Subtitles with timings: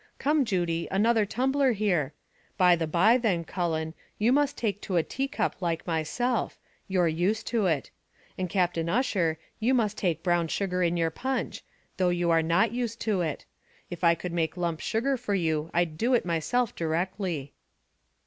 [0.17, 2.11] Come, Judy, another tumbler here.
[2.57, 7.07] By the by, then, Cullen, you must take to a tea cup like myself you're
[7.07, 7.91] used to it;
[8.35, 11.63] and Captain Ussher, you must take brown sugar in your punch,
[11.97, 13.45] though you are not used to it.
[13.91, 17.53] If I could make lump sugar for you, I'd do it myself directly."